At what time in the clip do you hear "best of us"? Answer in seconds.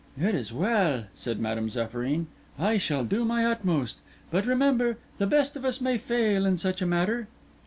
5.27-5.79